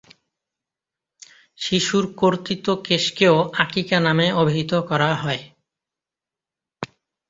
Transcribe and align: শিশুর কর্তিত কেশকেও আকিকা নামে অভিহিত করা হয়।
শিশুর 1.59 2.05
কর্তিত 2.15 2.65
কেশকেও 2.85 3.35
আকিকা 3.55 3.97
নামে 3.99 4.27
অভিহিত 4.33 4.71
করা 4.89 5.09
হয়। 5.15 5.41